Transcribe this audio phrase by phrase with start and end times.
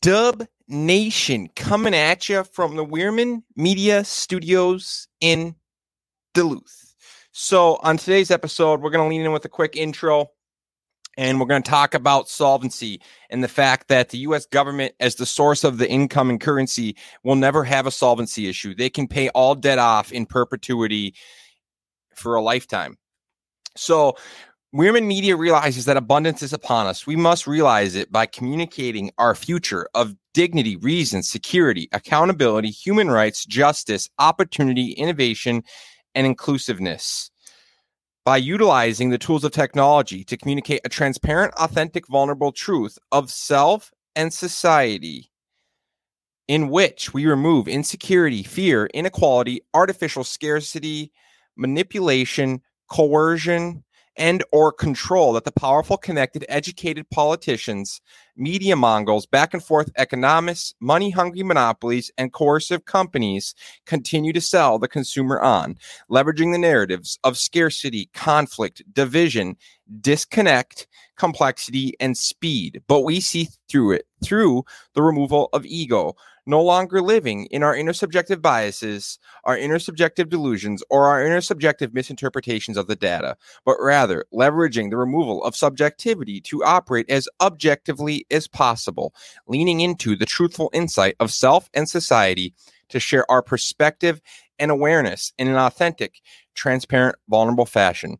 [0.00, 5.56] Dub Nation coming at you from the Wierman Media Studios in
[6.34, 6.94] Duluth.
[7.32, 10.30] So, on today's episode, we're going to lean in with a quick intro
[11.16, 15.16] and we're going to talk about solvency and the fact that the US government, as
[15.16, 18.74] the source of the income and currency, will never have a solvency issue.
[18.74, 21.14] They can pay all debt off in perpetuity
[22.14, 22.96] for a lifetime.
[23.76, 24.16] So,
[24.74, 27.06] Wierman Media realizes that abundance is upon us.
[27.06, 33.46] We must realize it by communicating our future of dignity, reason, security, accountability, human rights,
[33.46, 35.62] justice, opportunity, innovation,
[36.14, 37.30] and inclusiveness.
[38.26, 43.90] By utilizing the tools of technology to communicate a transparent, authentic, vulnerable truth of self
[44.16, 45.30] and society,
[46.46, 51.10] in which we remove insecurity, fear, inequality, artificial scarcity,
[51.56, 53.82] manipulation, coercion,
[54.18, 58.00] and or control that the powerful connected educated politicians
[58.36, 63.54] media mongols back and forth economists money hungry monopolies and coercive companies
[63.86, 65.76] continue to sell the consumer on
[66.10, 69.56] leveraging the narratives of scarcity conflict division
[70.00, 72.82] disconnect complexity and speed.
[72.86, 76.14] But we see through it through the removal of ego
[76.48, 82.86] no longer living in our intersubjective biases, our intersubjective delusions, or our intersubjective misinterpretations of
[82.86, 89.14] the data, but rather leveraging the removal of subjectivity to operate as objectively as possible,
[89.46, 92.54] leaning into the truthful insight of self and society
[92.88, 94.22] to share our perspective
[94.58, 96.22] and awareness in an authentic,
[96.54, 98.16] transparent, vulnerable fashion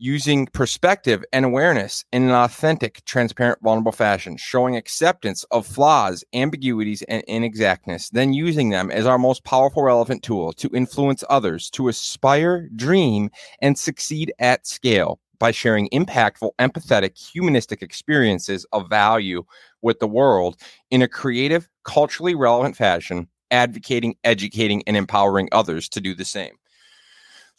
[0.00, 7.02] using perspective and awareness in an authentic, transparent, vulnerable fashion, showing acceptance of flaws, ambiguities,
[7.02, 11.88] and inexactness, then using them as our most powerful, relevant tool to influence others to
[11.88, 13.30] aspire, dream,
[13.60, 19.42] and succeed at scale by sharing impactful, empathetic, humanistic experiences of value
[19.82, 20.56] with the world
[20.90, 26.52] in a creative, culturally relevant fashion, advocating, educating, and empowering others to do the same.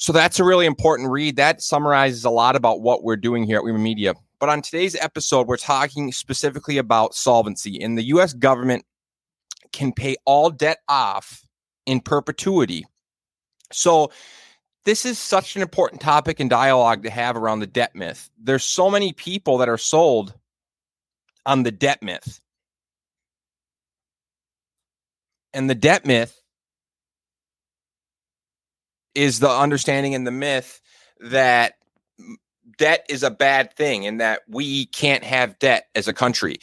[0.02, 1.36] So that's a really important read.
[1.36, 4.16] That summarizes a lot about what we're doing here at Wierman Media.
[4.40, 7.80] But on today's episode, we're talking specifically about solvency.
[7.80, 8.84] And the US government
[9.72, 11.46] can pay all debt off
[11.86, 12.84] in perpetuity.
[13.72, 14.12] So
[14.86, 18.28] this is such an important topic and dialogue to have around the debt myth.
[18.42, 20.34] There's so many people that are sold
[21.46, 22.42] on the debt myth.
[25.54, 26.41] And the debt myth
[29.16, 30.82] is the understanding and the myth
[31.20, 31.74] that
[32.78, 36.58] debt is a bad thing and that we can't have debt as a country.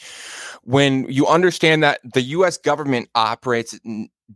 [0.63, 3.79] When you understand that the US government operates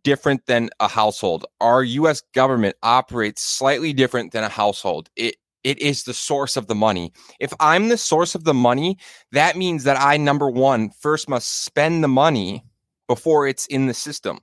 [0.03, 5.09] different than a household, our US government operates slightly different than a household.
[5.15, 7.13] It it is the source of the money.
[7.39, 8.97] If I'm the source of the money,
[9.31, 12.65] that means that I number 1 first must spend the money
[13.07, 14.39] before it's in the system.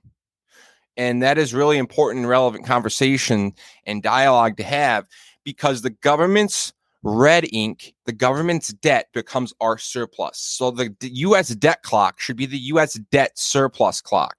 [0.97, 3.53] And that is really important, and relevant conversation
[3.85, 5.05] and dialogue to have
[5.43, 10.37] because the government's red ink, the government's debt becomes our surplus.
[10.37, 14.35] So the, US debt clock should be the US debt surplus clock.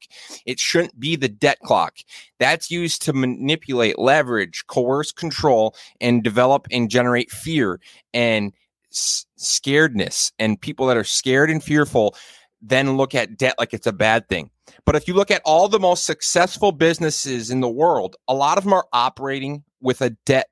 [0.47, 1.97] It shouldn't be the debt clock.
[2.39, 7.81] That's used to manipulate, leverage, coerce, control, and develop and generate fear
[8.15, 8.53] and
[8.93, 10.33] s- scaredness.
[10.39, 12.15] And people that are scared and fearful
[12.61, 14.52] then look at debt like it's a bad thing.
[14.85, 18.59] But if you look at all the most successful businesses in the world, a lot
[18.59, 20.49] of them are operating with a debt,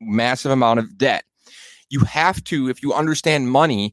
[0.00, 1.24] massive amount of debt.
[1.90, 3.92] You have to, if you understand money,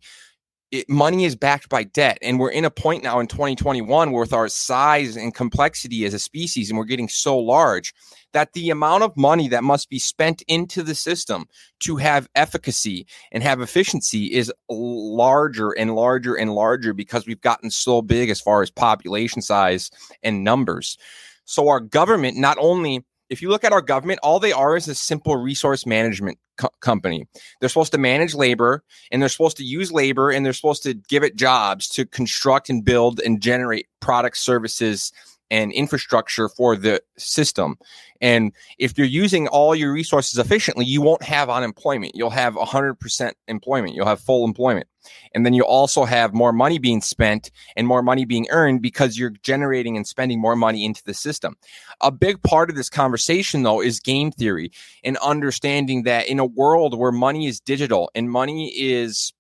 [0.72, 2.18] it, money is backed by debt.
[2.22, 6.20] And we're in a point now in 2021 with our size and complexity as a
[6.20, 7.94] species, and we're getting so large
[8.34, 11.46] that the amount of money that must be spent into the system
[11.80, 17.72] to have efficacy and have efficiency is larger and larger and larger because we've gotten
[17.72, 19.90] so big as far as population size
[20.22, 20.98] and numbers.
[21.46, 24.88] So our government not only if you look at our government, all they are is
[24.88, 27.28] a simple resource management co- company.
[27.60, 30.94] They're supposed to manage labor and they're supposed to use labor and they're supposed to
[30.94, 35.12] give it jobs to construct and build and generate products, services,
[35.52, 37.78] and infrastructure for the system.
[38.22, 42.16] And if you're using all your resources efficiently, you won't have unemployment.
[42.16, 43.96] You'll have 100% employment.
[43.96, 44.88] You'll have full employment.
[45.34, 49.18] And then you also have more money being spent and more money being earned because
[49.18, 51.56] you're generating and spending more money into the system.
[52.02, 54.72] A big part of this conversation, though, is game theory
[55.04, 59.34] and understanding that in a world where money is digital and money is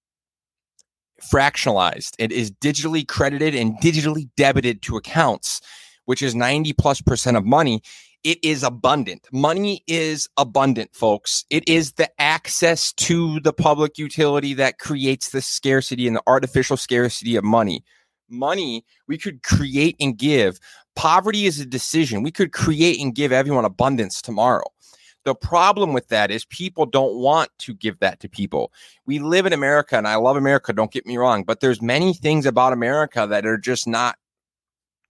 [1.22, 5.62] fractionalized, it is digitally credited and digitally debited to accounts
[6.10, 7.84] which is 90 plus percent of money,
[8.24, 9.28] it is abundant.
[9.32, 11.46] Money is abundant, folks.
[11.52, 16.78] It is the access to the public utility that creates the scarcity and the artificial
[16.78, 17.84] scarcity of money.
[18.28, 20.58] Money we could create and give.
[20.96, 22.24] Poverty is a decision.
[22.24, 24.66] We could create and give everyone abundance tomorrow.
[25.26, 28.74] The problem with that is people don't want to give that to people.
[29.06, 32.16] We live in America and I love America, don't get me wrong, but there's many
[32.16, 34.18] things about America that are just not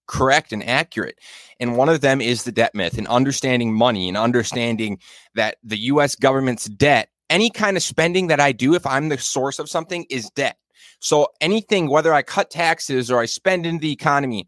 [0.10, 1.20] correct and accurate.
[1.60, 5.00] And one of them is the debt myth and understanding money and understanding
[5.36, 9.18] that the US government's debt, any kind of spending that I do, if I'm the
[9.18, 10.58] source of something, is debt.
[11.00, 14.48] So anything, whether I cut taxes or I spend in the economy,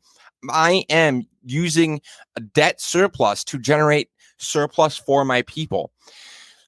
[0.49, 2.01] I am using
[2.35, 5.91] a debt surplus to generate surplus for my people.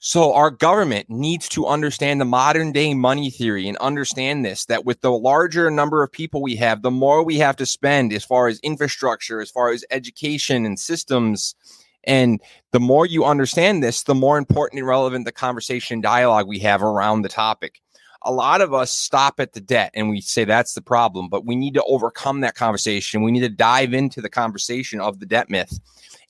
[0.05, 4.83] So our government needs to understand the modern day money theory and understand this that
[4.83, 8.25] with the larger number of people we have, the more we have to spend as
[8.25, 11.55] far as infrastructure, as far as education and systems.
[12.03, 12.41] And
[12.73, 16.83] the more you understand this, the more important and relevant the conversation dialogue we have
[16.83, 17.79] around the topic.
[18.23, 21.45] A lot of us stop at the debt and we say that's the problem, but
[21.45, 23.23] we need to overcome that conversation.
[23.23, 25.79] We need to dive into the conversation of the debt myth.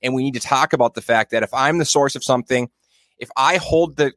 [0.03, 2.69] And we need to talk about the fact that if I'm the source of something,
[3.23, 4.13] if I hold the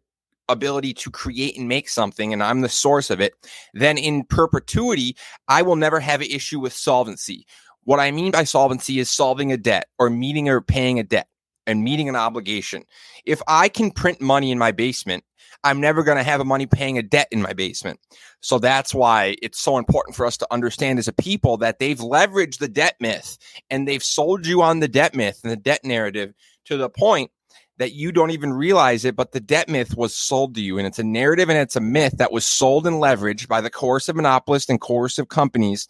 [0.48, 3.34] ability to create and make something and I'm the source of it,
[3.72, 5.16] then in perpetuity,
[5.48, 7.46] I will never have an issue with solvency.
[7.84, 11.28] What I mean by solvency is solving a debt or meeting or paying a debt
[11.68, 12.82] and meeting an obligation.
[13.24, 15.22] If I can print money in my basement,
[15.62, 18.00] I'm never going to have a money paying a debt in my basement.
[18.40, 21.98] So that's why it's so important for us to understand as a people that they've
[21.98, 23.38] leveraged the debt myth
[23.70, 26.34] and they've sold you on the debt myth and the debt narrative
[26.66, 27.30] to the point
[27.78, 30.78] that you don't even realize it, but the debt myth was sold to you.
[30.78, 33.70] And it's a narrative and it's a myth that was sold and leveraged by the
[33.70, 35.86] coercive monopolist and coercive companies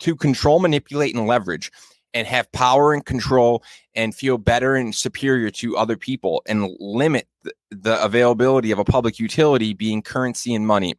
[0.00, 1.70] to control, manipulate, and leverage
[2.14, 3.62] and have power and control
[3.94, 7.28] and feel better and superior to other people and limit
[7.70, 10.94] the availability of a public utility being currency and money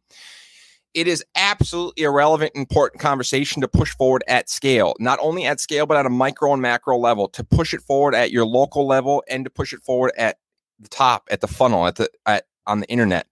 [0.94, 5.86] it is absolutely irrelevant, important conversation to push forward at scale, not only at scale,
[5.86, 9.22] but at a micro and macro level, to push it forward at your local level
[9.28, 10.38] and to push it forward at
[10.80, 13.26] the top, at the funnel, at the at on the internet.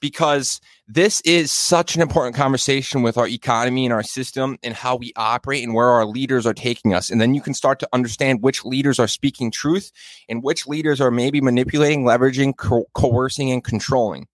[0.00, 4.96] Because this is such an important conversation with our economy and our system and how
[4.96, 7.08] we operate and where our leaders are taking us.
[7.08, 9.92] And then you can start to understand which leaders are speaking truth
[10.28, 14.26] and which leaders are maybe manipulating, leveraging, co- coercing, and controlling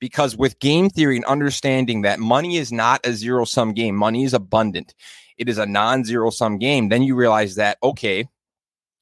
[0.00, 4.24] because with game theory and understanding that money is not a zero sum game, money
[4.24, 4.94] is abundant,
[5.36, 8.28] it is a non zero sum game, then you realize that, okay,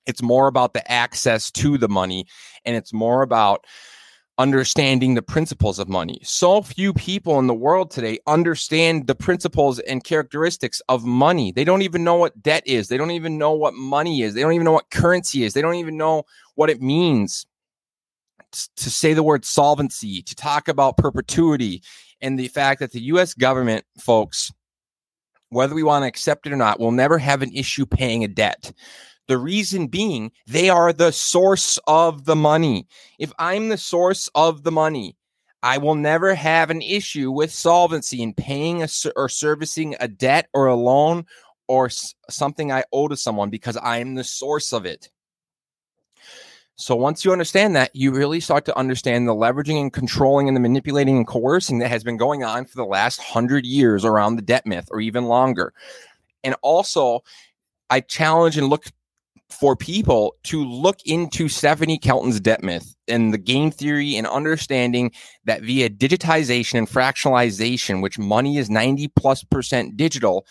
[0.07, 2.27] it's more about the access to the money
[2.65, 3.67] and it's more about
[4.39, 6.21] understanding the principles of money.
[6.23, 11.53] So few people in the world today understand the principles and characteristics of money.
[11.53, 12.89] They don't even know what debt is.
[12.89, 14.35] They don't even know what money is.
[14.35, 15.55] They don't even know what currency is.
[15.55, 17.47] They don't even know what it means
[18.53, 21.83] to say the word solvency, to talk about perpetuity,
[22.21, 24.53] and the fact that the US government, folks,
[25.51, 28.29] whether we want to accept it or not, will never have an issue paying a
[28.29, 28.73] debt.
[29.29, 32.87] The reason being, they are the source of the money.
[33.19, 35.17] If I'm the source of the money,
[35.63, 40.49] I will never have an issue with solvency in paying a, or servicing a debt
[40.55, 41.27] or a loan
[41.67, 41.91] or
[42.31, 45.11] something I owe to someone because I am the source of it.
[46.77, 50.55] So once you understand that, you really start to understand the leveraging and controlling and
[50.55, 54.37] the manipulating and coercing that has been going on for the last hundred years around
[54.37, 55.73] the debt myth or even longer.
[56.45, 57.21] And also,
[57.89, 58.85] I challenge and look
[59.49, 65.13] for people to look into Stephanie Kelton's debt myth and the game theory and understanding
[65.45, 70.47] that via digitization and fractionalization, which money is 90 plus percent digital,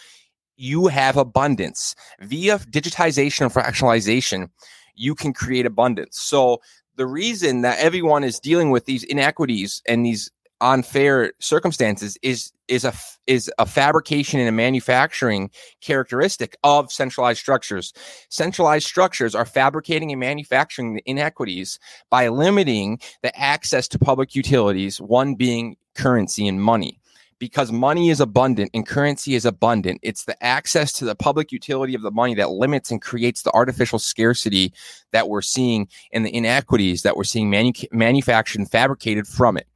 [0.58, 1.94] you have abundance.
[2.22, 4.50] Via digitization and fractionalization,
[4.96, 6.20] you can create abundance.
[6.20, 6.62] So
[6.96, 12.86] the reason that everyone is dealing with these inequities and these unfair circumstances is is
[12.86, 12.94] a
[13.28, 17.94] is a fabrication and a manufacturing characteristic of centralized structures.
[18.30, 21.78] Centralized structures are fabricating and manufacturing the inequities
[22.10, 27.00] by limiting the access to public utilities, one being currency and money
[27.40, 30.00] because money is abundant and currency is abundant.
[30.04, 33.54] It's the access to the public utility of the money that limits and creates the
[33.54, 34.74] artificial scarcity
[35.12, 39.68] that we're seeing and the inequities that we're seeing manu- manufactured and fabricated from it.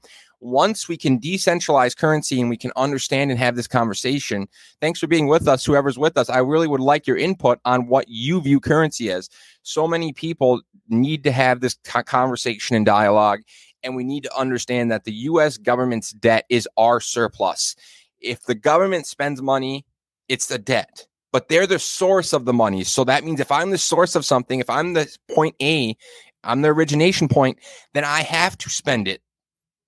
[0.41, 4.47] Once we can decentralize currency and we can understand and have this conversation,
[4.79, 6.29] thanks for being with us, whoever's with us.
[6.29, 9.29] I really would like your input on what you view currency as.
[9.63, 13.41] So many people need to have this conversation and dialogue
[13.83, 17.75] and we need to understand that the US government's debt is our surplus.
[18.19, 19.85] If the government spends money,
[20.27, 21.07] it's the debt.
[21.31, 22.83] but they're the source of the money.
[22.83, 25.95] So that means if I'm the source of something, if I'm the point A,
[26.43, 27.59] I'm the origination point,
[27.93, 29.21] then I have to spend it.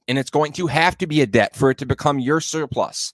[0.07, 3.13] And it's going to have to be a debt for it to become your surplus.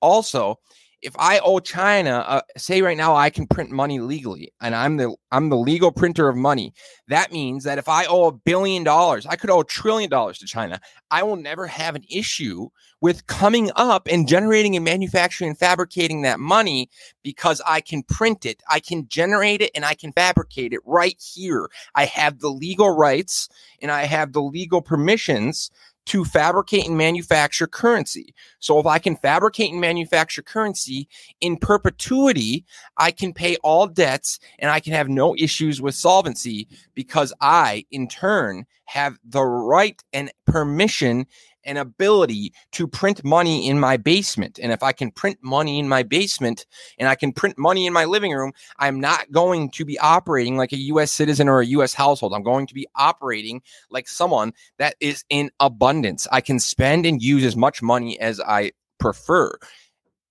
[0.00, 0.58] Also,
[1.02, 4.96] if I owe China, uh, say right now I can print money legally, and I'm
[4.96, 6.72] the I'm the legal printer of money.
[7.08, 10.38] That means that if I owe a billion dollars, I could owe a trillion dollars
[10.38, 10.80] to China.
[11.10, 12.68] I will never have an issue
[13.00, 16.88] with coming up and generating and manufacturing and fabricating that money
[17.24, 21.20] because I can print it, I can generate it, and I can fabricate it right
[21.20, 21.68] here.
[21.96, 23.48] I have the legal rights
[23.80, 25.70] and I have the legal permissions
[26.06, 28.34] to fabricate and manufacture currency.
[28.58, 31.08] So if I can fabricate and manufacture currency
[31.40, 32.64] in perpetuity,
[32.96, 37.84] I can pay all debts and I can have no issues with solvency because I,
[37.90, 41.26] in turn, have the right and permission
[41.64, 44.58] an ability to print money in my basement.
[44.62, 46.66] And if I can print money in my basement
[46.98, 50.56] and I can print money in my living room, I'm not going to be operating
[50.56, 52.34] like a US citizen or a US household.
[52.34, 56.26] I'm going to be operating like someone that is in abundance.
[56.32, 59.52] I can spend and use as much money as I prefer.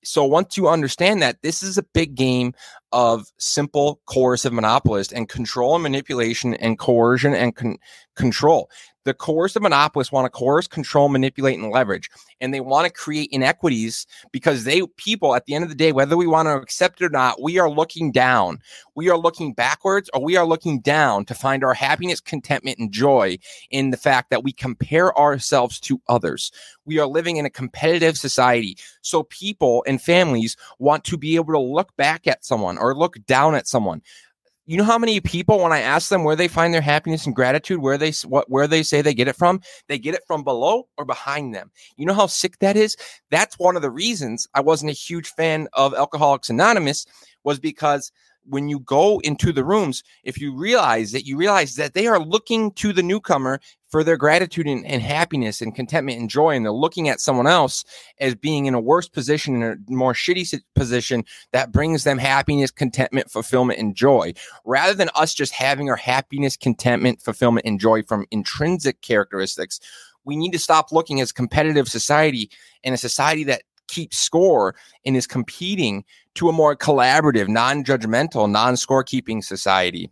[0.03, 2.53] So once you understand that this is a big game
[2.91, 7.77] of simple coercive monopolist and control and manipulation and coercion and con-
[8.15, 8.69] control
[9.03, 12.09] the coercive monopolists want to coerce, control, manipulate, and leverage.
[12.39, 15.91] And they want to create inequities because they, people, at the end of the day,
[15.91, 18.59] whether we want to accept it or not, we are looking down.
[18.95, 22.91] We are looking backwards or we are looking down to find our happiness, contentment, and
[22.91, 23.37] joy
[23.69, 26.51] in the fact that we compare ourselves to others.
[26.85, 28.77] We are living in a competitive society.
[29.01, 33.23] So people and families want to be able to look back at someone or look
[33.25, 34.01] down at someone
[34.71, 37.35] you know how many people when i ask them where they find their happiness and
[37.35, 39.59] gratitude where they what where they say they get it from
[39.89, 41.69] they get it from below or behind them.
[41.97, 42.95] You know how sick that is?
[43.29, 47.05] That's one of the reasons i wasn't a huge fan of alcoholics anonymous
[47.43, 48.13] was because
[48.45, 52.19] when you go into the rooms, if you realize that you realize that they are
[52.19, 53.59] looking to the newcomer
[53.91, 57.45] for their gratitude and, and, happiness and contentment and joy, and they're looking at someone
[57.45, 57.83] else
[58.19, 62.71] as being in a worse position, in a more shitty position that brings them happiness,
[62.71, 64.33] contentment, fulfillment, and joy,
[64.65, 69.79] rather than us just having our happiness, contentment, fulfillment, and joy from intrinsic characteristics.
[70.23, 72.49] We need to stop looking as competitive society
[72.83, 74.73] and a society that keeps score
[75.05, 76.05] and is competing
[76.35, 80.09] to a more collaborative, non judgmental, non scorekeeping society.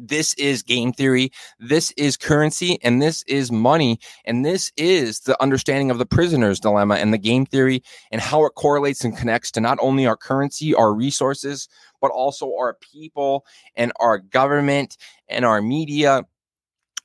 [0.00, 1.30] This is game theory.
[1.58, 3.98] This is currency and this is money.
[4.24, 8.44] And this is the understanding of the prisoner's dilemma and the game theory and how
[8.44, 11.68] it correlates and connects to not only our currency, our resources,
[12.00, 13.44] but also our people
[13.76, 14.96] and our government
[15.28, 16.24] and our media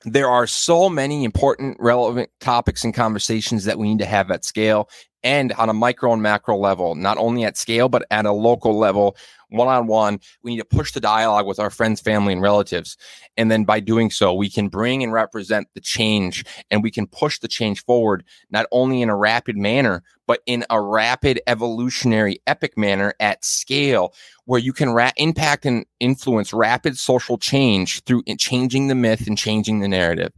[0.04, 4.44] there are so many important, relevant topics and conversations that we need to have at
[4.44, 4.88] scale
[5.22, 8.78] and on a micro and macro level, not only at scale, but at a local
[8.78, 9.16] level,
[9.48, 10.20] one on one.
[10.42, 12.96] We need to push the dialogue with our friends, family, and relatives.
[13.36, 17.06] And then by doing so, we can bring and represent the change and we can
[17.06, 22.40] push the change forward, not only in a rapid manner, but in a rapid, evolutionary,
[22.46, 24.12] epic manner at scale
[24.44, 29.38] where you can ra- impact and influence rapid social change through changing the myth and
[29.38, 30.32] changing the narrative.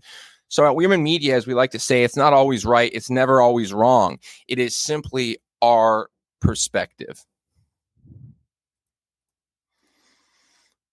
[0.48, 2.90] So at Wierman Media, as we like to say, it's not always right.
[2.94, 4.18] It's never always wrong.
[4.48, 6.08] It is simply our
[6.40, 7.24] perspective.